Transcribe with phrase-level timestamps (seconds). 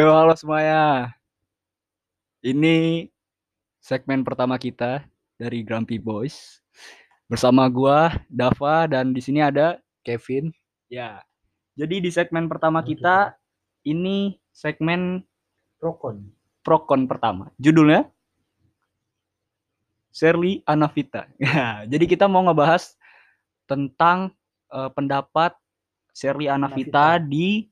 [0.00, 1.12] Yo, halo semuanya.
[2.40, 3.04] Ini
[3.84, 5.04] segmen pertama kita
[5.36, 6.64] dari Grumpy Boys.
[7.28, 10.56] Bersama gua Dava dan di sini ada Kevin.
[10.88, 11.20] ya.
[11.76, 13.36] Jadi di segmen pertama kita
[13.84, 15.20] ini segmen
[15.76, 16.32] Prokon.
[16.64, 17.52] Prokon pertama.
[17.60, 18.08] Judulnya
[20.16, 21.28] Shirley Anavita.
[21.36, 22.96] Ya, jadi kita mau ngebahas
[23.68, 24.32] tentang
[24.72, 25.52] eh, pendapat
[26.16, 27.28] Shirley Anavita Anavita.
[27.28, 27.68] di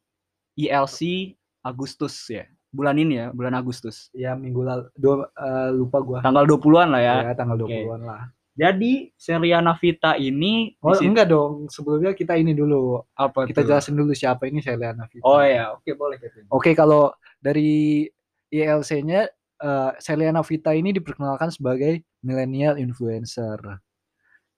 [0.61, 1.33] ILC
[1.69, 2.49] Agustus ya.
[2.69, 4.09] Bulan ini ya, bulan Agustus.
[4.13, 6.19] Ya minggu lalu dua, eh, lupa gua.
[6.21, 7.17] Tanggal 20-an lah ya.
[7.29, 7.73] Ya, tanggal Oke.
[7.85, 8.23] 20-an lah.
[8.59, 11.71] Jadi Shirley Anavita ini Oh, di sit- enggak dong.
[11.71, 12.99] Sebelumnya kita ini dulu.
[13.15, 13.71] apa Kita tuh?
[13.71, 15.23] jelasin dulu siapa ini Seliana Vita.
[15.23, 16.51] Oh ya, oke boleh Kevin.
[16.51, 18.03] Oke, kalau dari
[18.51, 23.59] ILC-nya eh Seliana Vita ini diperkenalkan sebagai millennial influencer.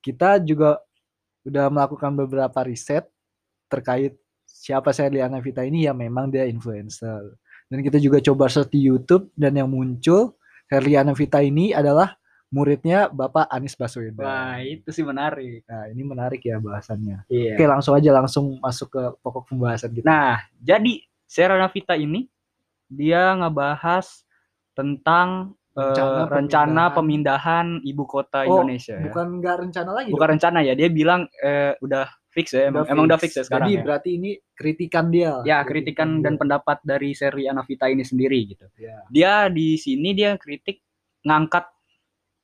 [0.01, 0.81] Kita juga
[1.45, 3.05] udah melakukan beberapa riset
[3.69, 4.17] terkait
[4.61, 7.41] siapa Seliana Vita ini ya memang dia influencer.
[7.65, 10.37] Dan kita juga coba search di YouTube dan yang muncul
[10.69, 12.13] Seliana Vita ini adalah
[12.51, 14.21] muridnya Bapak Anies Baswedan.
[14.21, 15.63] Wah, itu sih menarik.
[15.65, 17.25] Nah, ini menarik ya bahasannya.
[17.31, 17.55] Iya.
[17.57, 20.05] Oke, langsung aja langsung masuk ke pokok pembahasan kita.
[20.05, 22.27] Nah, jadi Shirley Anavita ini
[22.91, 24.27] dia ngebahas
[24.75, 26.91] tentang eh, Rencana rencana, pemindahan.
[26.91, 29.05] pemindahan ibu kota Oh, Indonesia ya.
[29.07, 30.11] bukan nggak rencana lagi.
[30.11, 30.35] Bukan dong.
[30.35, 33.75] rencana ya, dia bilang eh, udah fix ya, emang, emang udah fix ya sekarang Jadi
[33.75, 33.83] ya.
[33.83, 35.43] berarti ini kritikan dia.
[35.43, 36.41] Ya, kritikan dan dia.
[36.41, 38.67] pendapat dari seri Anavita ini sendiri gitu.
[38.79, 39.03] Ya.
[39.11, 40.81] Dia di sini dia kritik
[41.27, 41.67] ngangkat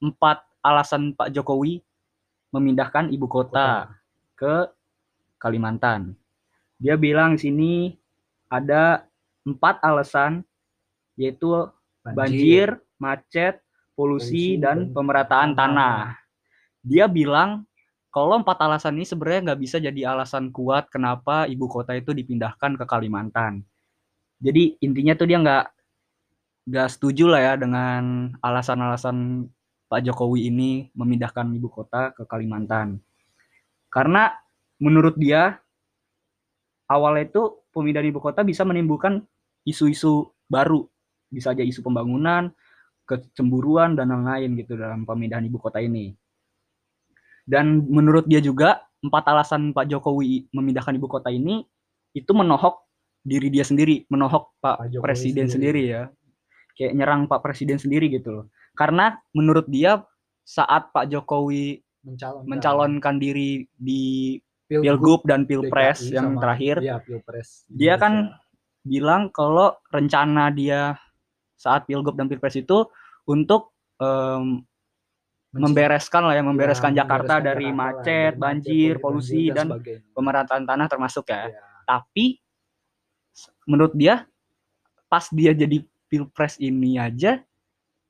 [0.02, 1.80] empat alasan Pak Jokowi
[2.50, 3.94] memindahkan ibu kota
[4.34, 4.66] ke
[5.38, 6.18] Kalimantan.
[6.76, 7.72] Dia bilang di sini
[8.50, 9.06] ada
[9.46, 10.42] empat alasan
[11.16, 11.48] yaitu
[12.02, 13.62] banjir, macet,
[13.96, 15.56] polusi, Polusi, dan dan pemerataan tanah.
[15.56, 16.00] tanah.
[16.84, 17.64] Dia bilang
[18.16, 22.80] kalau empat alasan ini sebenarnya nggak bisa jadi alasan kuat kenapa ibu kota itu dipindahkan
[22.80, 23.60] ke Kalimantan.
[24.40, 25.64] Jadi intinya tuh dia nggak
[26.64, 29.44] nggak setuju lah ya dengan alasan-alasan
[29.92, 33.04] Pak Jokowi ini memindahkan ibu kota ke Kalimantan.
[33.92, 34.32] Karena
[34.80, 35.60] menurut dia
[36.88, 39.28] awalnya itu pemindahan ibu kota bisa menimbulkan
[39.68, 40.88] isu-isu baru,
[41.28, 42.48] bisa aja isu pembangunan,
[43.04, 46.16] kecemburuan dan lain-lain gitu dalam pemindahan ibu kota ini.
[47.46, 51.62] Dan menurut dia juga empat alasan Pak Jokowi memindahkan ibu kota ini
[52.10, 52.82] itu menohok
[53.22, 55.82] diri dia sendiri, menohok Pak, Pak Jokowi Presiden sendiri.
[55.86, 55.94] sendiri.
[55.94, 56.02] ya.
[56.76, 58.44] Kayak nyerang Pak Presiden sendiri gitu loh.
[58.74, 60.02] Karena menurut dia
[60.42, 64.36] saat Pak Jokowi mencalonkan, mencalonkan diri di
[64.66, 67.62] Pilgub dan Pilpres DKI yang sama- terakhir, Iya, Pilpres.
[67.70, 68.82] dia kan Indonesia.
[68.82, 70.98] bilang kalau rencana dia
[71.54, 72.86] saat Pilgub dan Pilpres itu
[73.24, 74.62] untuk Menci-
[75.58, 79.66] membereskan lah ya, ya, membereskan Jakarta membereskan dari Jakarta lah, macet, dari banjir, polusi dan
[79.72, 80.12] sebagainya.
[80.12, 81.48] pemerataan tanah termasuk ya.
[81.48, 81.60] Iya.
[81.86, 82.24] Tapi
[83.66, 84.26] menurut dia
[85.06, 87.42] pas dia jadi Pilpres ini aja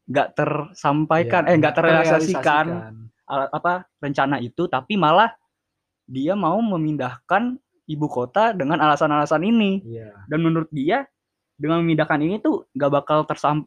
[0.06, 3.26] nggak tersampaikan, Iya, eh nggak terrealisasikan terrealisasikan.
[3.26, 5.32] al- apa rencana itu, tapi malah
[6.06, 7.58] dia mau memindahkan
[7.90, 9.82] ibu kota dengan alasan-alasan ini.
[9.82, 10.14] Iya.
[10.30, 11.08] Dan menurut dia
[11.56, 13.64] dengan memindahkan ini tuh nggak bakal tersam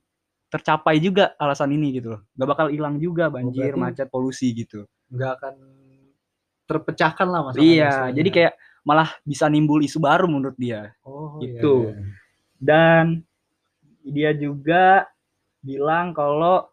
[0.49, 2.21] tercapai juga alasan ini gitu loh.
[2.33, 4.89] Nggak bakal hilang juga banjir, berarti- macet, polusi gitu.
[5.13, 5.53] Nggak akan
[6.69, 7.65] terpecahkan lah masalah.
[7.65, 8.53] iya, jadi kayak
[8.85, 10.93] malah bisa nimbul isu baru menurut dia.
[11.05, 11.89] oh, gitu.
[11.89, 12.05] iya, iya.
[12.59, 13.05] Dan
[14.05, 15.09] dia juga
[15.61, 16.69] bilang kalau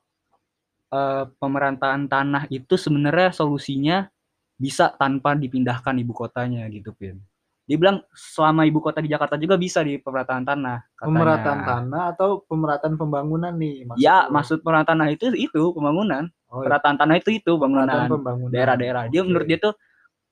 [0.93, 4.09] eh, pemerataan tanah itu sebenarnya solusinya
[4.57, 7.21] bisa tanpa dipindahkan ibu kotanya gitu, Pin.
[7.67, 10.87] Dia bilang selama ibu kota di Jakarta juga bisa di pemerataan tanah.
[10.95, 11.07] katanya.
[11.11, 16.31] Pemerataan tanah atau pemerataan pembangunan nih maksud Ya, maksud pemerataan tanah itu itu pembangunan.
[16.47, 16.71] oh, iya.
[16.71, 18.51] Pemerataan tanah itu itu bangunan pembangunan.
[18.55, 19.03] daerah-daerah.
[19.11, 19.29] Dia Oke.
[19.29, 19.75] menurut dia tuh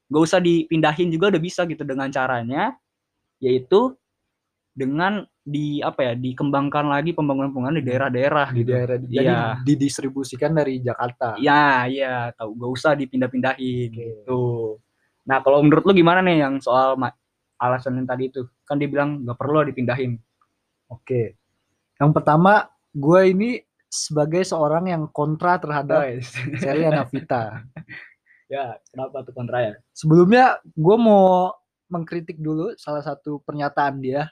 [0.07, 2.79] gak usah dipindahin juga udah bisa gitu dengan caranya
[3.43, 3.99] yaitu
[4.71, 8.71] dengan di apa ya dikembangkan lagi pembangunan-pembangunan di daerah-daerah di gitu.
[8.73, 9.41] daerah jadi Iya.
[9.61, 11.35] didistribusikan dari Jakarta.
[11.43, 14.79] Ya, iya, tahu gak usah dipindah-pindahin gitu.
[15.25, 16.95] Nah, kalau menurut lu gimana nih yang soal
[17.65, 18.45] alasan yang tadi itu?
[18.69, 20.21] Kan dia bilang gak perlu dipindahin.
[20.93, 21.35] Oke.
[21.97, 23.51] Yang pertama, gue ini
[23.89, 26.03] sebagai seorang yang kontra terhadap
[26.59, 27.63] Sally Anavita.
[28.51, 29.73] ya, kenapa tuh kontra ya?
[29.95, 31.55] Sebelumnya, gue mau
[31.89, 34.27] mengkritik dulu salah satu pernyataan dia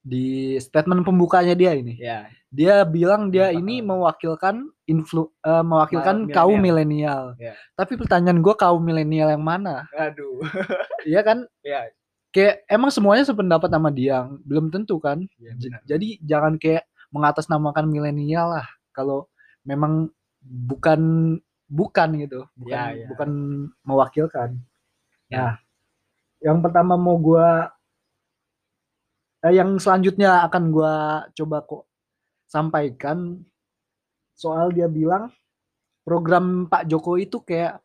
[0.00, 1.94] di statement pembukanya dia ini.
[2.00, 4.54] Ya, Dia bilang dia Kenapa ini mewakilkan
[4.88, 7.36] influ, eh, mewakilkan kaum milenial.
[7.36, 7.38] milenial.
[7.38, 7.54] Ya.
[7.76, 9.86] Tapi pertanyaan gue kaum milenial yang mana?
[9.94, 10.40] aduh.
[11.04, 11.44] Iya kan?
[11.62, 11.86] ya,
[12.30, 15.26] Kayak emang semuanya sependapat sama dia, belum tentu kan?
[15.42, 15.82] ya benar.
[15.82, 19.26] Jadi jangan kayak mengatasnamakan milenial lah kalau
[19.66, 20.06] memang
[20.42, 21.00] bukan
[21.66, 23.06] bukan gitu, bukan Ya, ya.
[23.10, 23.30] bukan
[23.82, 24.50] mewakilkan.
[25.26, 25.38] Ya.
[25.38, 25.52] Nah,
[26.38, 27.74] yang pertama mau gua
[29.42, 30.94] eh, yang selanjutnya akan gua
[31.34, 31.84] coba kok
[32.46, 33.42] sampaikan
[34.34, 35.30] soal dia bilang
[36.06, 37.78] program Pak Jokowi itu kayak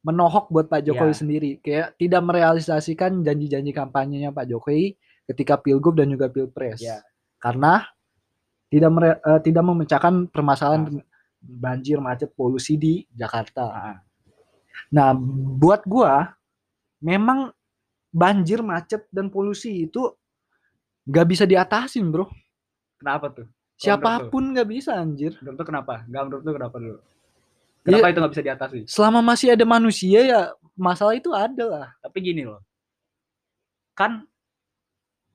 [0.00, 1.18] menohok buat Pak Jokowi Ya.
[1.18, 4.96] sendiri, kayak tidak merealisasikan janji-janji kampanyenya Pak Jokowi
[5.28, 6.80] ketika Pilgub dan juga Pilpres.
[6.80, 7.04] Ya.
[7.36, 7.84] Karena
[8.72, 10.28] tidak mere- eh, tidak memecahkan Nah.
[10.32, 11.04] permasalahan
[11.40, 13.64] banjir, macet, polusi di Jakarta.
[13.68, 13.98] Ah,
[14.90, 15.12] Nah,
[15.60, 16.32] buat gua
[17.00, 17.52] memang
[18.10, 20.02] banjir, macet dan polusi itu
[21.04, 22.26] nggak bisa diatasin, Bro.
[22.98, 23.46] Kenapa tuh?
[23.76, 25.36] Siapa pun nggak bisa anjir.
[25.40, 26.04] Menurut kenapa?
[26.04, 26.98] Enggak menurut lu kenapa dulu?
[27.80, 28.78] Kenapa itu nggak bisa diatasi?
[28.86, 30.40] Selama masih ada manusia ya
[30.76, 31.88] masalah itu ada lah.
[32.04, 32.60] Tapi gini loh,
[33.96, 34.24] kan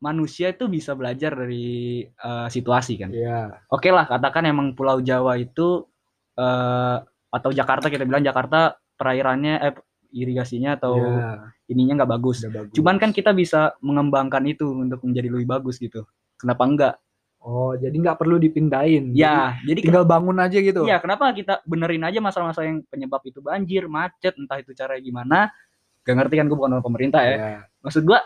[0.02, 3.10] manusia itu bisa belajar dari eh, situasi kan.
[3.10, 3.66] Iya.
[3.74, 5.90] Oke lah, katakan emang Pulau Jawa itu
[6.38, 6.98] eh,
[7.34, 9.76] atau Jakarta kita bilang Jakarta perairannya eh
[10.16, 12.46] irigasinya atau Iya, ininya nggak bagus.
[12.48, 12.74] udah bagus.
[12.78, 16.08] Cuman kan kita bisa mengembangkan itu untuk menjadi lebih bagus gitu.
[16.40, 16.94] Kenapa enggak?
[17.46, 19.14] Oh, jadi nggak perlu dipindahin.
[19.14, 20.82] Ya, jadi Jadi tinggal bangun aja gitu.
[20.84, 25.40] Iya, kenapa kita benerin aja masalah-masalah yang penyebab itu banjir, macet, entah itu caranya gimana.
[26.02, 27.36] Gak ngerti kan gue bukan orang pemerintah ya.
[27.38, 27.60] Iya.
[27.86, 28.20] Maksud gua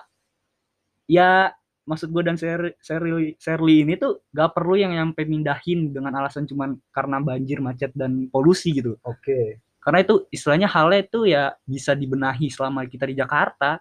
[1.09, 1.51] ya
[1.89, 6.45] maksud gue dan Sher- Sherly, Sherly ini tuh gak perlu yang nyampe mindahin dengan alasan
[6.47, 8.95] cuman karena banjir, macet dan polusi gitu.
[9.03, 9.59] Oke.
[9.79, 13.79] Karena itu istilahnya halnya itu ya bisa dibenahi selama kita di Jakarta.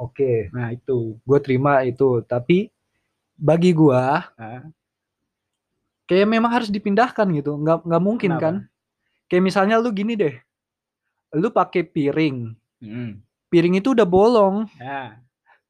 [0.00, 0.48] Oke.
[0.56, 1.20] Nah, itu.
[1.22, 2.24] Gue terima itu.
[2.24, 2.72] Tapi
[3.40, 4.68] bagi gua Nah,
[6.04, 7.56] kayak memang harus dipindahkan gitu.
[7.56, 8.44] Nggak nggak mungkin Kenapa?
[8.44, 8.54] kan?
[9.26, 10.34] Kayak misalnya lu gini deh.
[11.32, 12.52] Lu pakai piring.
[12.82, 13.10] mm,
[13.48, 14.66] Piring itu udah bolong.
[14.76, 15.18] ya,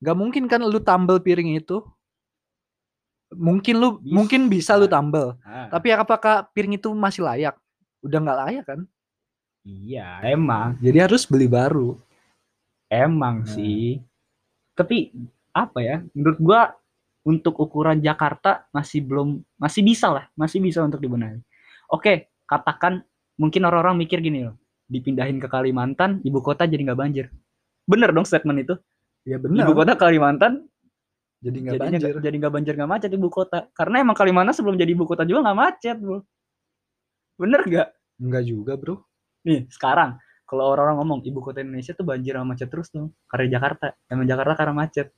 [0.00, 1.84] Gak mungkin kan lu tambel piring itu.
[3.30, 4.10] Mungkin lu Bisa.
[4.10, 5.36] mungkin bisa lu tambel.
[5.44, 7.54] ah, Tapi apakah piring itu masih layak?
[8.00, 8.80] Udah nggak layak kan?
[9.60, 10.72] iya, emang.
[10.80, 11.94] Jadi harus beli baru.
[12.88, 13.52] Emang Nah.
[13.52, 14.00] sih.
[14.72, 15.12] Tapi
[15.52, 16.00] apa ya?
[16.16, 16.60] Menurut gua
[17.24, 21.40] untuk ukuran Jakarta masih belum masih bisa lah, masih bisa untuk dibenahi.
[21.92, 23.04] Oke, katakan
[23.36, 24.56] mungkin orang-orang mikir gini loh,
[24.88, 27.26] dipindahin ke Kalimantan, ibu kota jadi nggak banjir.
[27.84, 28.74] Bener dong statement itu.
[29.28, 29.68] Ya benar.
[29.68, 30.64] Ibu kota Kalimantan
[31.40, 31.98] Jadi nggak banjir.
[32.04, 33.68] nggak- jadi nggak banjir nggak macet ibu kota.
[33.72, 36.20] Karena emang Kalimantan sebelum jadi ibu kota juga nggak macet, bro.
[37.40, 37.88] Bener nggak?
[38.20, 39.00] Enggak juga, Bro.
[39.48, 43.56] Nih sekarang kalau orang-orang ngomong ibu kota Indonesia tuh banjir sama macet terus tuh karena
[43.56, 43.96] Jakarta.
[44.12, 45.08] Emang Jakarta karena macet.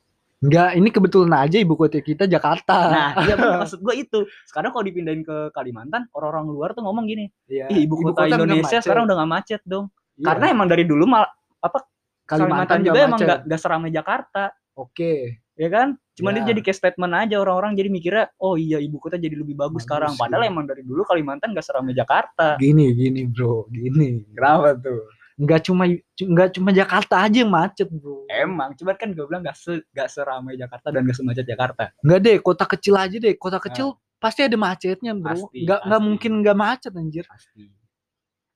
[0.43, 2.75] Enggak, ini kebetulan aja ibu kota kita Jakarta.
[2.91, 4.27] Nah, iya maksud gue itu.
[4.43, 8.43] Sekarang kalau dipindahin ke Kalimantan, orang-orang luar tuh ngomong gini, Iya, Ih, ibu kota, nggak
[8.43, 9.87] Indonesia sekarang udah gak macet dong.
[10.19, 11.31] Iya, Karena emang dari dulu mal
[11.63, 11.87] apa
[12.27, 15.47] Kalimantan, juga nggak emang gak, gak seramai Jakarta, Oke.
[15.55, 15.95] ya kan?
[16.19, 16.43] Cuma Ya.
[16.43, 19.81] dia jadi kayak statement aja orang-orang jadi mikirnya, oh iya ibu kota jadi lebih bagus,
[19.81, 20.13] Bagus, sekarang.
[20.19, 20.51] Padahal iya.
[20.51, 22.59] emang dari dulu Kalimantan gak seramai Jakarta.
[22.59, 23.71] Gini, gini, Bro.
[23.71, 24.27] Gini.
[24.35, 25.07] Kenapa tuh?
[25.39, 25.85] Enggak cuma
[26.19, 28.29] enggak cuma Jakarta aja yang macet, Bro.
[28.29, 31.89] Emang, cuman kan gue bilang gak, se, gak seramai Jakarta dan gak semacet Jakarta.
[32.05, 33.35] Enggak deh, kota kecil aja deh.
[33.37, 35.25] Kota kecil pasti ada macetnya, Bro.
[35.25, 35.33] Ah.
[35.35, 36.07] Pasti, Enggak enggak pasti.
[36.09, 37.25] mungkin enggak macet anjir.
[37.29, 37.65] Pasti.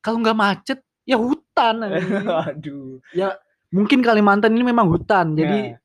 [0.05, 0.79] Kalau enggak macet,
[1.09, 1.77] ya hutan.
[2.53, 3.01] Aduh.
[3.73, 5.35] Mungkin Kalimantan ini memang hutan.
[5.35, 5.81] Jadi Nah,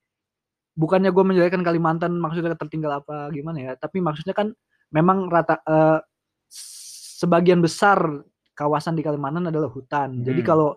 [0.71, 4.55] bukannya gue menjelekkan Kalimantan maksudnya tertinggal apa gimana ya tapi maksudnya kan
[4.89, 5.99] memang rata eh,
[7.19, 7.99] sebagian besar
[8.55, 10.47] kawasan di Kalimantan adalah hutan jadi Hmm.
[10.47, 10.69] kalau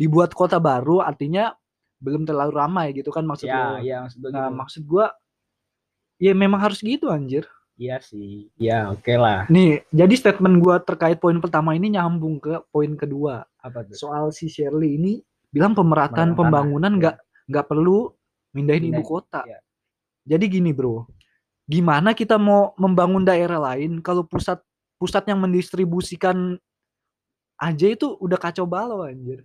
[0.00, 1.52] dibuat kota baru artinya
[2.00, 3.84] belum terlalu ramai gitu kan maksud ya, lo.
[3.84, 4.56] ya maksud gue nah gitu.
[4.56, 5.06] maksud gue
[6.16, 7.44] ya memang harus gitu anjir
[7.80, 8.52] Iya sih.
[8.60, 9.48] Ya, oke lah.
[9.48, 13.96] nih jadi statement gue terkait poin pertama ini nyambung ke poin kedua Apa tuh?
[13.96, 17.16] soal si Shirley ini bilang pemerataan pembangunan tanah, nggak
[17.48, 18.12] nggak perlu
[18.52, 19.40] mindahin ibu Pindahin, kota.
[19.48, 19.58] iya.
[20.28, 21.08] Jadi gini bro,
[21.64, 24.60] gimana kita mau membangun daerah lain kalau pusat
[25.00, 26.60] pusat yang mendistribusikan
[27.56, 29.40] aja itu udah kacau balau anjir.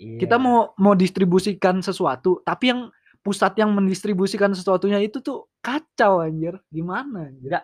[0.00, 0.42] Kita Iya.
[0.42, 2.88] mau mau distribusikan sesuatu, tapi yang
[3.20, 6.56] pusat yang mendistribusikan sesuatunya itu tuh kacau anjir.
[6.68, 7.28] Gimana?
[7.28, 7.60] Anjir?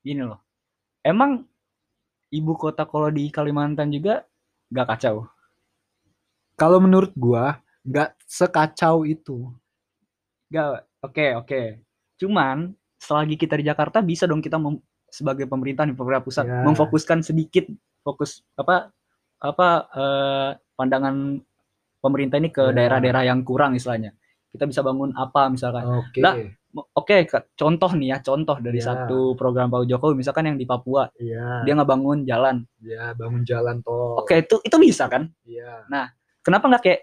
[0.00, 0.40] gini loh.
[1.00, 1.48] Emang
[2.28, 4.24] ibu kota kalau di Kalimantan juga
[4.68, 5.24] nggak kacau.
[6.54, 9.48] Kalau menurut gua nggak sekacau itu.
[10.48, 10.84] Nggak.
[11.00, 11.62] Oke, oke.
[12.16, 16.64] Cuman selagi kita di Jakarta bisa dong kita mem- sebagai pemerintah nih pemerintah pusat Ya.
[16.64, 17.68] memfokuskan sedikit
[18.00, 18.88] fokus apa
[19.38, 21.40] apa eh, pandangan
[21.98, 22.74] pemerintah ini ke Ya.
[22.74, 24.12] daerah-daerah yang kurang istilahnya.
[24.50, 25.84] Kita bisa bangun apa misalkan.
[26.00, 26.20] Oke.
[26.20, 26.36] Lah,
[26.74, 28.90] Oke, ke- contoh nih ya, contoh dari Ya.
[28.90, 31.62] satu program Pak Jokowi misalkan yang di Papua, Iya.
[31.62, 32.66] dia ngebangun jalan.
[32.82, 34.18] Ya bangun jalan tol.
[34.18, 35.30] Oke, itu itu bisa kan?
[35.46, 35.86] Iya.
[36.42, 37.00] kenapa nggak kayak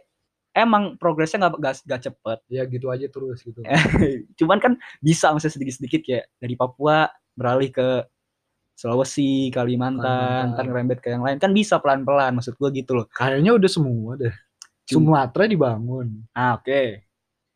[0.54, 3.64] emang progresnya nggak cepet Ya gitu aja terus gitu.
[4.44, 8.06] cuman kan bisa maksudnya sedikit sedikit kayak dari Papua beralih ke
[8.74, 10.46] Sulawesi Kalimantan Kalimantan.
[10.56, 13.70] ntar ngerembet ke yang lain kan bisa pelan pelan maksud gua gitu loh Kayaknya udah
[13.70, 14.34] semua deh.
[14.84, 17.06] Sumatera dibangun, ah oke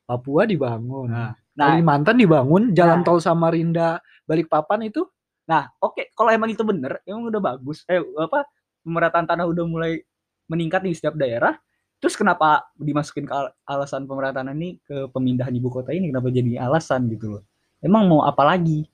[0.06, 1.10] Papua dibangun.
[1.10, 1.34] Nah.
[1.56, 3.06] Nah, Kalimantan dibangun jalan Nah.
[3.08, 5.04] tol Samarinda Balikpapan itu
[5.46, 7.86] Nah, oke, kalau emang itu bener, emang udah bagus.
[7.86, 8.50] Eh, apa
[8.82, 10.02] pemerataan tanah udah mulai
[10.50, 11.54] meningkat di setiap daerah.
[12.02, 16.66] Terus kenapa dimasukin ke al- alasan pemerataan ini ke pemindahan ibu kota ini kenapa jadi
[16.66, 17.44] alasan gitu loh?
[17.78, 18.90] Emang mau apa lagi?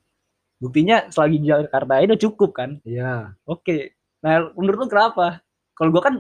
[0.62, 2.78] Buktinya selagi Jakarta itu udah cukup kan?
[2.86, 3.34] Iya.
[3.44, 3.98] Oke.
[4.22, 5.42] Nah, menurut lu kenapa?
[5.74, 6.16] Kalau gua kan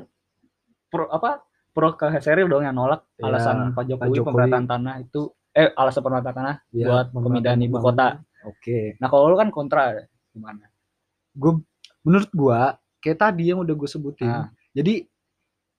[0.89, 4.27] pro apa pro ke Seril dong yang nolak Iya, alasan Pak Jokowi, Jokowi.
[4.33, 5.21] pemerataan tanah itu
[5.53, 8.07] eh alasan pemerataan tanah Iya, buat pemindahan ibu kota.
[8.43, 8.97] Oke.
[8.97, 9.93] Nah, kalau lu kan kontra
[10.33, 10.65] gimana?
[11.31, 11.61] Gue
[12.01, 14.25] menurut gua kayak tadi yang udah gue sebutin.
[14.27, 14.49] Ah.
[14.73, 15.05] Jadi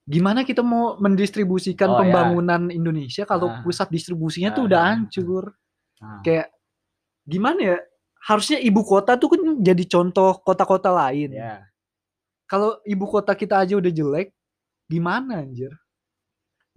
[0.02, 1.99] gimana kita mau mendistribusikan Oh, ya.
[2.07, 3.61] pembangunan Indonesia kalau Ah.
[3.61, 4.69] pusat distribusinya tuh Ah.
[4.71, 5.45] udah hancur.
[5.99, 6.54] Nah, Kayak
[7.23, 7.76] gimana ya?
[8.23, 11.35] Harusnya ibu kota tuh kan jadi contoh kota-kota lain.
[11.35, 11.67] ya.
[12.47, 14.31] Kalau ibu kota kita aja udah jelek,
[14.87, 15.75] gimana anjir?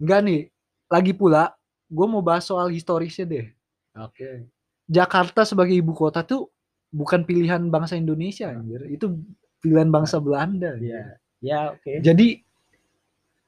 [0.02, 0.42] Enggak nih.
[0.86, 1.54] Lagi pula,
[1.86, 3.46] gue mau bahas soal historisnya deh.
[3.94, 4.50] Oke.
[4.86, 6.50] Jakarta sebagai ibu kota tuh
[6.90, 8.86] bukan pilihan bangsa Indonesia anjir.
[8.90, 9.18] Itu
[9.62, 10.74] pilihan bangsa Belanda.
[10.78, 11.18] Iya.
[11.42, 12.02] Ya, oke.
[12.02, 12.42] Jadi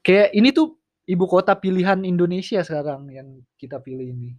[0.05, 0.79] kayak ini tuh
[1.09, 3.27] ibu kota pilihan Indonesia sekarang yang
[3.57, 4.31] kita pilih ini.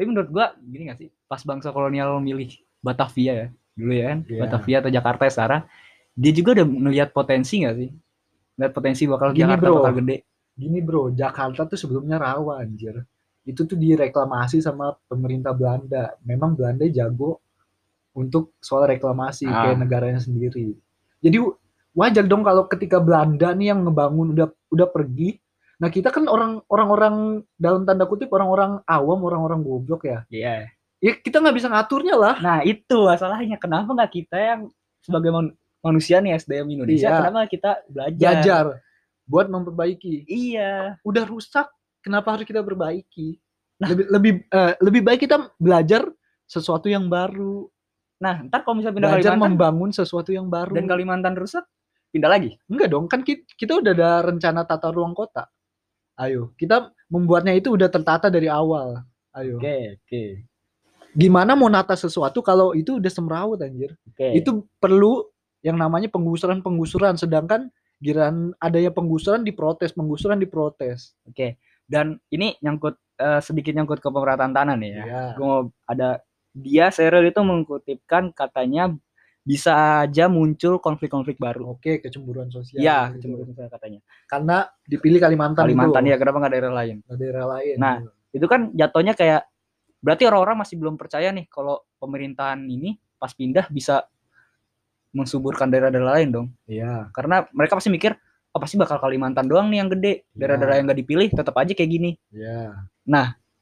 [0.00, 1.12] Tapi menurut gua gini gak sih?
[1.28, 2.48] Pas bangsa kolonial milih
[2.80, 4.40] Batavia ya, dulu ya kan, Iya.
[4.40, 5.62] Batavia atau Jakarta ya sekarang,
[6.16, 7.92] dia juga udah melihat potensi gak sih?
[8.56, 9.76] Lihat potensi bakal Gini, Jakarta bro.
[9.84, 10.16] bakal gede.
[10.56, 13.04] Gini bro, Jakarta tuh sebelumnya rawa anjir.
[13.44, 16.16] Itu tuh direklamasi sama pemerintah Belanda.
[16.24, 17.44] Memang Belanda jago
[18.16, 19.68] untuk soal reklamasi Ah.
[19.68, 20.72] kayak negaranya sendiri.
[21.20, 21.36] Jadi
[21.92, 25.36] wajar dong kalau ketika Belanda nih yang ngebangun udah udah pergi.
[25.80, 27.14] Nah kita kan orang orang-orang
[27.56, 30.22] dalam tanda kutip orang-orang awam, orang-orang goblok ya.
[30.28, 30.68] Iya.
[31.00, 32.36] Ya kita nggak bisa ngaturnya lah.
[32.38, 33.56] Nah, itu masalahnya.
[33.56, 34.60] Kenapa nggak kita yang
[35.00, 37.18] sebagai man- manusia nih SDM Indonesia, Iya.
[37.24, 38.20] kenapa kita belajar?
[38.20, 38.64] Belajar
[39.24, 40.28] buat memperbaiki.
[40.28, 41.00] Iya.
[41.00, 43.40] Udah rusak, kenapa harus kita perbaiki?
[43.80, 43.88] Nah.
[43.88, 46.04] lebih lebih eh, lebih baik kita belajar
[46.44, 47.64] sesuatu yang baru.
[48.20, 50.76] Nah, ntar kalau misalnya pindah belajar Kalimantan membangun sesuatu yang baru.
[50.76, 51.64] dan Kalimantan rusak,
[52.12, 52.60] pindah lagi.
[52.68, 55.48] Enggak dong, kan ki- kita, udah ada rencana tata ruang kota.
[56.20, 59.00] Ayo, kita membuatnya itu udah tertata dari awal.
[59.32, 59.56] Ayo.
[59.56, 60.24] Oke, oke.
[61.16, 63.96] Gimana mau nata sesuatu kalau itu udah semrawut anjir?
[64.04, 64.36] Oke.
[64.36, 65.24] Itu perlu
[65.64, 67.72] yang namanya penggusuran-penggusuran sedangkan
[68.04, 71.16] giran adanya penggusuran diprotes, penggusuran diprotes.
[71.24, 71.56] Oke.
[71.88, 75.04] Dan ini nyangkut eh, sedikit nyangkut ke pemerataan tanah nih ya.
[75.34, 76.20] Gue mau ada
[76.54, 78.92] dia Seril itu mengkutipkan katanya
[79.40, 81.72] bisa aja muncul konflik-konflik baru.
[81.74, 82.80] Oke, kecemburuan sosial.
[82.80, 83.24] Iya, gitu.
[83.24, 84.00] kecemburuan sosial katanya.
[84.28, 86.12] Karena dipilih Kalimantan, Kalimantan itu.
[86.12, 86.96] ya, kenapa nggak daerah lain?
[87.08, 87.76] Nggak daerah lain.
[87.80, 87.96] Nah,
[88.30, 89.42] Itu kan jatuhnya kayak
[89.98, 94.06] berarti orang-orang masih belum percaya nih kalau pemerintahan ini pas pindah bisa
[95.10, 96.46] mensuburkan daerah-daerah lain dong.
[96.70, 97.10] Iya.
[97.10, 98.14] Karena mereka pasti mikir,
[98.54, 100.30] oh pasti bakal Kalimantan doang nih yang gede.
[100.30, 102.10] Daerah-daerah yang nggak dipilih tetap aja kayak gini.
[102.30, 102.86] Iya.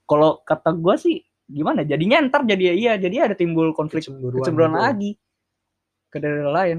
[0.04, 1.80] Kalau kata gua sih gimana?
[1.88, 4.84] Jadinya ntar jadi iya, jadi ada timbul konflik Kecemburuan, kecemburuan gitu.
[4.84, 5.10] lagi
[6.08, 6.78] ke daerah lain.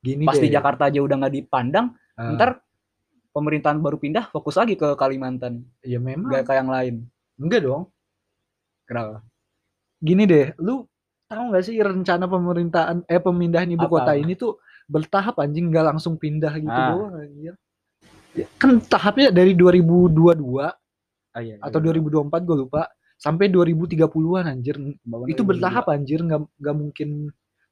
[0.00, 0.54] Gini Pas di deh.
[0.54, 2.60] Jakarta aja udah nggak dipandang, Ah, ntar
[3.30, 6.30] pemerintahan baru pindah fokus lagi ke Kalimantan, ya memang.
[6.30, 6.94] nggak kayak yang lain.
[7.36, 7.82] Enggak dong.
[8.86, 9.20] Kenapa?
[9.98, 10.86] Gini deh, lu
[11.26, 14.56] tahu nggak sih rencana pemerintahan eh pemindahan ibu Apa, kota ini tuh
[14.86, 16.88] bertahap anjing nggak langsung pindah gitu Ah.
[16.94, 17.54] doang anjir.
[18.32, 20.70] Ya, Kan tahapnya dari 2022
[21.32, 24.76] Ah, iya, atau 2024 gue lupa sampai 2030-an anjir.
[24.76, 25.50] Pembangunan Itu 2022.
[25.50, 27.08] bertahap anjir nggak nggak mungkin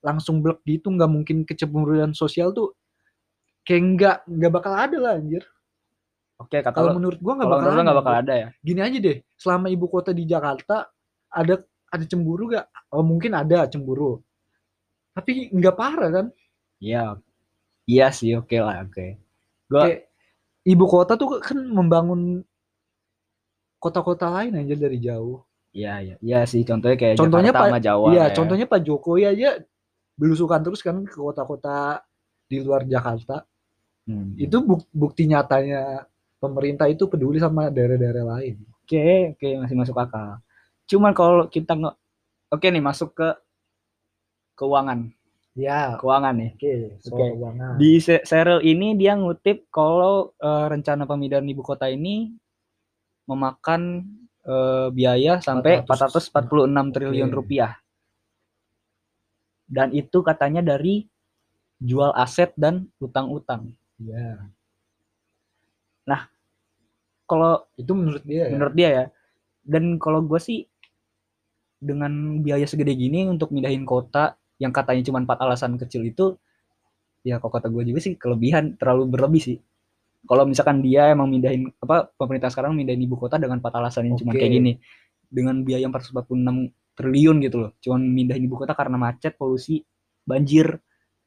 [0.04, 2.76] langsung blok gitu, nggak mungkin kecemburuan sosial tuh
[3.64, 5.40] kayak nggak nggak bakal ada lah anjir.
[6.36, 7.92] Oke, kata Kalau lo, menurut gua nggak bakal ada.
[7.96, 8.48] bakal ada ya?
[8.60, 10.92] Gini aja deh, selama ibu kota di Jakarta
[11.32, 12.66] ada ada cemburu gak?
[12.92, 14.20] Oh mungkin ada cemburu.
[15.14, 16.26] Tapi nggak parah kan?
[16.82, 17.16] Iya,
[17.86, 19.16] iya sih, oke lah, oke.
[19.70, 20.10] Gua, Kayak
[20.66, 22.42] ibu kota tuh kan membangun
[23.78, 25.44] kota-kota lain aja dari jauh.
[25.70, 26.62] iya, iya, iya sih.
[26.62, 28.06] Contohnya kayak Contohnya Jakarta Pak- sama Jawa.
[28.10, 28.34] Iya, ya.
[28.34, 29.48] contohnya Pak Jokowi aja
[30.14, 32.02] belusukan terus kan ke kota-kota
[32.46, 33.42] di luar Jakarta.
[34.04, 34.36] Hmm.
[34.36, 36.04] Itu buk- bukti nyatanya
[36.38, 38.60] pemerintah itu peduli sama daerah-daerah lain.
[38.84, 40.38] Oke, oke, masih masuk akal.
[40.84, 41.90] Cuman kalau kita nge,
[42.52, 43.28] oke nih masuk ke
[44.54, 45.10] keuangan,
[45.54, 46.50] Ya, keuangan nih.
[46.58, 46.74] oke,
[47.08, 47.24] Oke.
[47.32, 47.72] keuangan.
[47.78, 52.34] Di se- serial ini dia ngutip kalau eh, rencana pemindahan ibu kota ini
[53.24, 54.04] memakan
[54.44, 56.28] eh, biaya sampai 400.
[56.28, 57.36] 446 triliun Oke.
[57.38, 57.72] rupiah.
[59.64, 61.08] Dan itu katanya dari
[61.80, 63.72] jual aset dan utang-utang.
[64.00, 64.48] Iya.
[67.24, 68.52] Kalau Itu menurut dia ya.
[68.52, 69.04] menurut dia ya,
[69.64, 70.68] dan kalau gue sih
[71.80, 76.36] dengan biaya segede gini untuk mindahin kota yang katanya cuma empat alasan kecil itu,
[77.24, 79.58] ya kalau kata gue juga sih kelebihan, terlalu berlebih sih.
[80.24, 84.16] kalau misalkan dia emang mindahin apa pemerintah sekarang mindahin ibu kota dengan empat alasan yang
[84.16, 84.72] cuma kayak gini
[85.28, 89.82] dengan biaya 446 triliun gitu loh cuman mindahin ibu kota karena macet polusi
[90.22, 90.78] banjir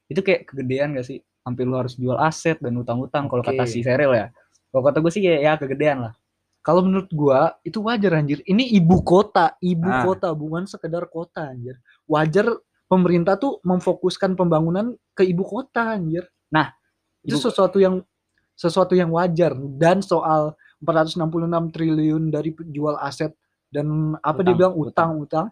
[0.07, 3.83] itu kayak kegedean gak sih hampir lu harus jual aset dan utang-utang kalau kata si
[3.83, 4.27] Seril ya
[4.67, 6.13] kalau kata gue sih kayak ya kegedean lah
[6.59, 8.43] Kalau menurut gua itu wajar anjir.
[8.43, 10.03] Ini ibu kota, ibu Ah.
[10.03, 11.79] kota bukan sekedar kota anjir.
[12.03, 12.43] Wajar
[12.91, 16.27] pemerintah tuh memfokuskan pembangunan ke ibu kota anjir.
[16.51, 16.75] Nah,
[17.23, 18.03] itu ibu- sesuatu yang
[18.51, 23.31] sesuatu yang wajar dan soal 466 triliun dari jual aset
[23.71, 25.45] dan apa dia Utang, bilang utang-utang.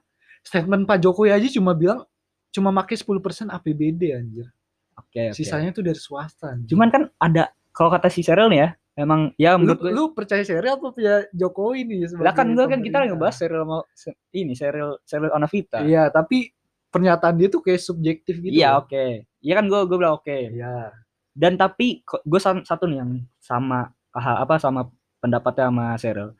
[0.45, 2.05] Statement Pak Jokowi aja cuma bilang
[2.49, 4.47] cuma pakai 10% APBD anjir.
[4.95, 5.35] oke oke.
[5.35, 6.53] Sisanya tuh dari swasta.
[6.53, 6.71] anjir.
[6.71, 10.03] cuman kan ada kalau kata si Seril nih ya emang ya lu, menurut gue lu
[10.11, 14.15] percaya serial apa percaya Jokowi nih sebagai lah kan gue kan kita ngebahas sama se-
[14.31, 16.55] ini serial serial Onavita Iya, tapi
[16.87, 18.55] pernyataan dia tuh kayak subjektif gitu.
[18.55, 20.95] iya oke iya kan gue gue bilang oke Iya.
[21.35, 24.87] dan tapi gue satu nih yang sama ah, apa sama
[25.19, 26.31] pendapatnya sama Cheryl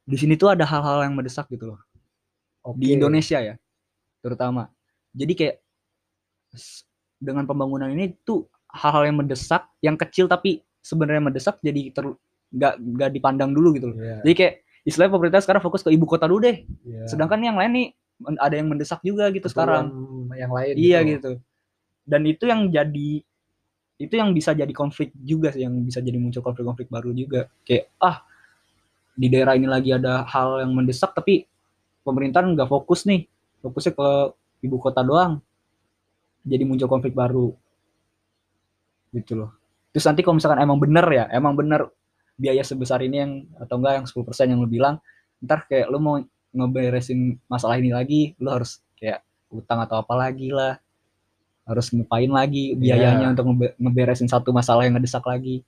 [0.00, 1.80] di sini tuh ada hal-hal yang mendesak gitu loh
[2.60, 2.76] Oke.
[2.76, 3.54] di Indonesia ya
[4.20, 4.68] terutama.
[5.16, 5.56] Jadi kayak
[7.20, 12.04] dengan pembangunan ini tuh hal-hal yang mendesak yang kecil tapi sebenarnya mendesak jadi ter
[12.50, 13.96] nggak nggak dipandang dulu gitu loh.
[13.98, 14.18] Iya.
[14.26, 16.66] jadi kayak istilahnya pemerintah sekarang fokus ke ibu kota dulu deh.
[16.66, 17.06] Iya.
[17.06, 17.88] sedangkan yang lain nih
[18.40, 19.92] ada yang mendesak juga gitu sekarang.
[20.34, 21.38] yang lain iya gitu.
[22.06, 23.10] Dan itu yang jadi
[24.00, 27.52] itu yang bisa jadi konflik juga sih yang bisa jadi muncul konflik-konflik baru juga.
[27.62, 28.24] Kayak ah
[29.14, 31.49] di daerah ini lagi ada hal yang mendesak tapi
[32.10, 33.24] pemerintah nggak fokus nih.
[33.62, 34.08] Fokusnya ke
[34.66, 35.38] ibu kota doang.
[36.42, 37.54] Jadi muncul konflik baru.
[39.14, 39.50] Gitu loh.
[39.90, 41.90] Terus nanti kalau misalkan emang bener ya emang bener
[42.38, 44.96] biaya sebesar ini yang atau enggak yang 10% yang lu bilang
[45.42, 46.16] ntar kayak lu mau
[46.50, 50.78] ngeberesin masalah ini lagi lu harus kayak utang atau apa lagi lah.
[51.66, 53.32] Harus ngepain lagi biayanya Iya.
[53.34, 55.62] untuk ngebe- ngeberesin satu masalah yang ngedesak lagi.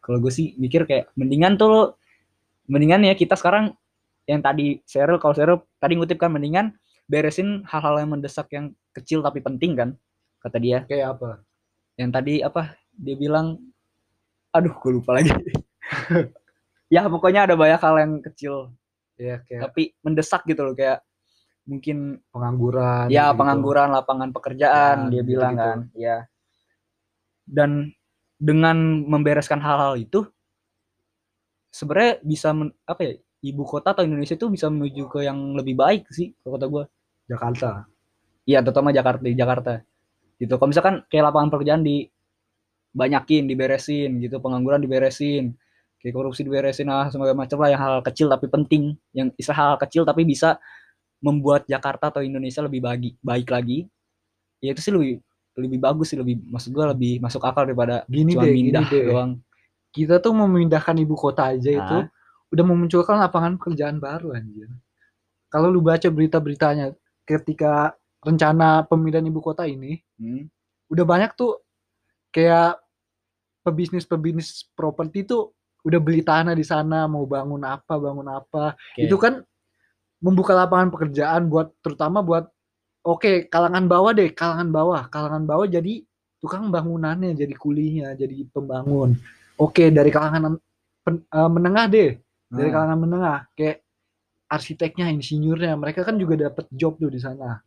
[0.00, 1.82] Kalau gue sih mikir kayak mendingan tuh lo
[2.70, 3.74] mendingan ya kita sekarang
[4.26, 6.74] yang tadi Cheryl kalau Cheryl tadi ngutip kan mendingan
[7.06, 9.88] beresin hal-hal yang mendesak yang kecil tapi penting kan
[10.42, 10.82] kata dia.
[10.90, 11.30] Kayak apa?
[11.94, 13.62] Yang tadi apa dia bilang
[14.50, 15.30] aduh gue lupa lagi.
[16.86, 18.70] Ya pokoknya ada banyak hal yang kecil.
[19.18, 21.02] Ya kayak tapi mendesak gitu loh kayak
[21.66, 23.42] mungkin pengangguran ya gitu.
[23.42, 25.66] pengangguran lapangan pekerjaan Ya, dia bilang gitu-gitu.
[25.66, 26.16] kan ya.
[27.42, 27.90] Dan
[28.38, 30.30] dengan membereskan hal-hal itu
[31.74, 33.12] sebenarnya bisa men- apa ya
[33.44, 36.84] ibu kota atau Indonesia itu bisa menuju ke yang lebih baik sih kalau kata gue
[37.26, 37.70] Jakarta
[38.46, 39.82] Iya, terutama Jakarta di Jakarta.
[40.38, 40.54] Gitu.
[40.54, 42.06] Kalau misalkan kayak lapangan pekerjaan di
[42.94, 45.50] banyakin, diberesin gitu, pengangguran diberesin,
[45.98, 49.74] kayak korupsi diberesin ah segala macam lah yang hal kecil tapi penting, yang istilah hal
[49.82, 50.62] kecil tapi bisa
[51.18, 53.82] membuat Jakarta atau Indonesia lebih bagi, baik lagi.
[54.62, 55.18] Ya itu sih lebih
[55.56, 58.84] lebih bagus sih lebih maksud gua lebih masuk akal daripada Gini cuma deh, gini deh.
[59.10, 59.40] doang.
[59.90, 62.06] kita tuh memindahkan ibu kota aja itu Ah.
[62.50, 64.70] Udah memunculkan lapangan pekerjaan baru anjir.
[65.50, 66.94] Kalau lu baca berita-beritanya
[67.26, 70.48] ketika rencana pemindahan ibu kota ini Hmm.
[70.88, 71.58] udah banyak tuh
[72.30, 72.78] kayak
[73.62, 75.50] pebisnis-pebisnis properti tuh
[75.82, 78.74] udah beli tanah di sana mau bangun apa bangun apa.
[78.74, 79.06] Oke.
[79.06, 79.42] itu kan
[80.22, 82.46] membuka lapangan pekerjaan buat terutama buat
[83.02, 85.02] oke kalangan bawah deh kalangan bawah.
[85.10, 86.02] Kalangan bawah jadi
[86.42, 89.14] tukang bangunannya jadi kulinya jadi pembangun.
[89.58, 90.58] Oke dari kalangan
[91.02, 92.10] pen- eh, menengah deh
[92.48, 92.72] dari Ah.
[92.74, 93.82] kalangan menengah kayak
[94.46, 97.58] arsiteknya insinyurnya mereka kan juga dapat job tuh di sana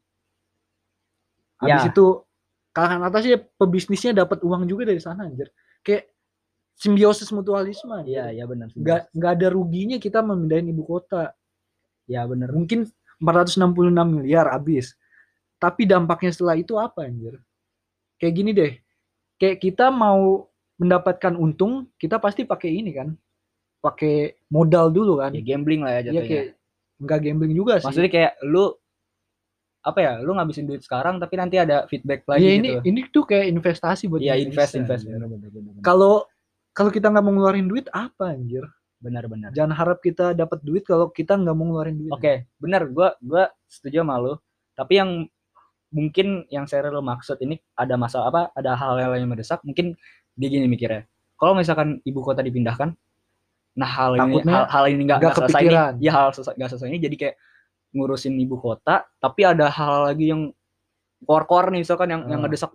[1.60, 1.92] habis Ya.
[1.92, 2.24] itu
[2.72, 5.52] kalangan atasnya pebisnisnya dapat uang juga dari sana anjir
[5.84, 6.08] kayak
[6.80, 8.08] simbiosis mutualisme.
[8.08, 8.72] Iya, iya benar.
[8.72, 11.36] nggak nggak ada ruginya kita memindahin ibu kota
[12.08, 12.50] Ya benar.
[12.56, 12.88] mungkin
[13.20, 14.96] 466 miliar habis
[15.60, 17.36] tapi dampaknya setelah itu apa anjir
[18.16, 18.74] kayak gini deh
[19.36, 20.48] kayak kita mau
[20.80, 23.12] mendapatkan untung kita pasti pakai ini kan
[23.80, 24.16] pakai
[24.48, 26.28] modal dulu kan Ya gambling lah ya Iya jatuhnya.
[26.28, 26.46] kayak
[27.00, 28.66] nggak gambling juga sih Maksudnya kayak lu
[29.80, 30.14] apa ya?
[30.20, 32.60] Lu ngabisin duit sekarang tapi nanti ada feedback lagi Iya gitu.
[32.60, 35.08] ini ini tuh kayak investasi buat Iya, invest invest.
[35.80, 36.28] kalau
[36.70, 38.68] kalau kita nggak mau ngeluarin duit apa anjir
[39.00, 39.56] Benar benar.
[39.56, 42.84] jangan harap kita dapat duit kalau kita nggak mau ngeluarin duit Oke, benar.
[42.86, 44.36] Gua gua setuju sama lu.
[44.76, 45.24] Tapi yang
[45.90, 48.42] mungkin yang saya lo maksud ini ada masalah apa?
[48.54, 49.64] Ada hal-hal yang mendesak.
[49.64, 49.96] Mungkin
[50.36, 51.08] dia gini mikirnya.
[51.36, 52.92] Kalau misalkan ibu kota dipindahkan,
[53.80, 55.92] nah hal ini hal, hal ini nggak selesai kepikiran.
[56.04, 57.36] Ya hal selesai nggak selesai ini jadi kayak
[57.90, 60.52] ngurusin ibu kota, tapi ada hal lagi yang
[61.24, 62.44] core-core nih misalkan yang yang Ah.
[62.46, 62.72] ngedesak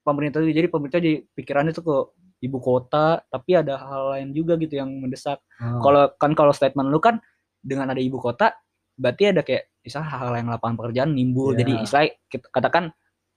[0.00, 0.54] pemerintah itu.
[0.54, 1.96] Jadi pemerintah jadi pikirannya tuh ke
[2.38, 5.82] ibu kota, tapi ada hal lain juga gitu yang mendesak Ah.
[5.82, 7.18] kalau kan kalau statement lu kan
[7.58, 8.54] dengan ada ibu kota
[8.94, 11.66] berarti ada kayak misalnya hal-hal yang lapangan pekerjaan nimbul Iya.
[11.66, 12.84] jadi istilah kita katakan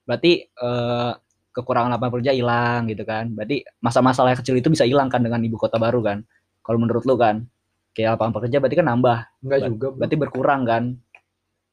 [0.05, 1.11] berarti eh,
[1.51, 3.27] kekurangan lapangan kerja hilang gitu kan.
[3.35, 6.23] Berarti masa-masalah kecil itu bisa hilang kan dengan ibu kota baru kan.
[6.71, 7.43] Kalau menurut lu kan,
[7.91, 9.17] kayak lapangan pekerja berarti kan nambah.
[9.43, 9.97] Enggak Ber- juga, Bro.
[9.99, 10.84] Berarti berkurang kan.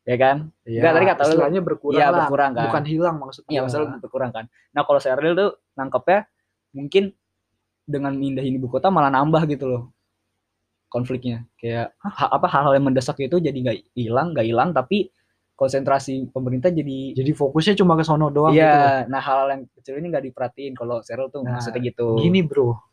[0.02, 0.36] Ya kan?
[0.66, 2.64] Iya, Enggak, tadi kata lu- istilahnya berkurang Iya, berkurang kan.
[2.66, 3.50] bukan hilang maksudnya.
[3.54, 4.44] Iya, masalah berkurang kan.
[4.74, 6.26] Nah, kalau Sheryl tuh nangkepnya
[6.74, 7.14] mungkin
[7.86, 9.82] dengan mindahin ibu kota malah nambah gitu loh
[10.88, 11.46] konfliknya.
[11.60, 15.12] Kayak ha- apa hal-hal yang mendesak itu jadi nggak hilang, nggak hilang tapi
[15.54, 18.64] konsentrasi pemerintah jadi Jadi fokusnya cuma ke sono doang gitu.
[18.64, 18.72] loh.
[18.72, 22.16] Iya, nah hal yang kecil ini nggak diperhatiin kalau Sheryl tuh Nah, maksudnya gitu.
[22.16, 22.87] Gini, Bro.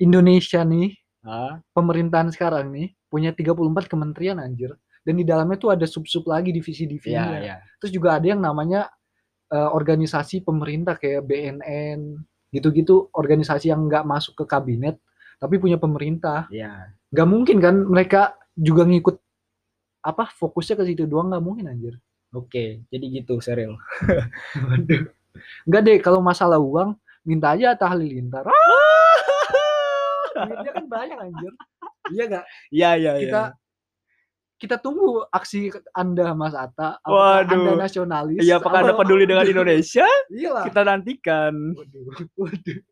[0.00, 4.72] Indonesia nih, Ah, pemerintahan sekarang nih punya 34 kementerian anjir.
[5.04, 7.38] Dan di dalamnya tuh ada sub-sub lagi iya, divisi-divisinya.
[7.40, 7.56] iya.
[7.76, 8.88] Terus juga ada yang namanya
[9.52, 14.96] eh, organisasi pemerintah kayak BNN, gitu-gitu organisasi yang nggak masuk ke kabinet
[15.40, 16.44] tapi punya pemerintah.
[16.52, 16.92] Iya.
[17.10, 19.16] Gak mungkin kan mereka juga ngikut
[20.04, 21.96] apa fokusnya ke situ doang nggak mungkin anjir.
[22.30, 23.74] Oke, jadi gitu Sheryl.
[24.68, 25.10] Waduh.
[25.66, 28.46] Enggak deh kalau masalah uang minta aja Atta Halilintar.
[30.46, 31.52] Duitnya kan banyak anjir.
[32.10, 32.44] Iya gak?
[32.70, 33.42] Iya, iya, Kita
[34.60, 37.00] kita tunggu aksi Anda Mas Atta.
[37.00, 37.64] Apakah Waduh.
[37.64, 38.44] Anda nasionalis?
[38.44, 40.04] Iya, apakah Anda Apa- peduli dengan Indonesia?
[40.28, 40.64] Iya lah.
[40.68, 41.54] Kita nantikan.
[41.72, 42.00] Waduh,
[42.36, 42.80] waduh.